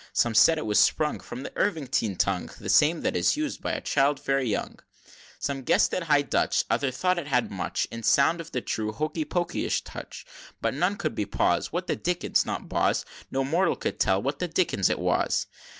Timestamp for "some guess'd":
5.37-5.93